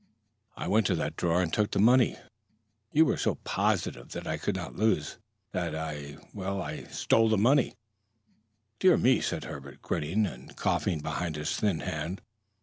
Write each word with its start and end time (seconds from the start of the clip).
I 0.57 0.67
went 0.67 0.89
into 0.89 0.99
that 0.99 1.15
drawer 1.15 1.43
and 1.43 1.53
took 1.53 1.69
that 1.69 1.77
money. 1.79 2.17
You 2.91 3.05
were 3.05 3.17
so 3.17 3.35
positive 3.43 4.13
that 4.13 4.25
I 4.25 4.37
could 4.39 4.55
not 4.55 4.75
lose 4.75 5.19
that 5.51 5.75
I 5.75 6.17
well, 6.33 6.59
I 6.59 6.85
stole 6.85 7.29
the 7.29 7.37
money." 7.37 7.75
"Dear 8.79 8.97
me!" 8.97 9.21
said 9.21 9.43
Herbert, 9.43 9.83
grinning 9.83 10.25
and 10.25 10.55
coughing 10.55 11.01
behind 11.01 11.35
his 11.35 11.55
thin 11.55 11.81
hand. 11.81 12.19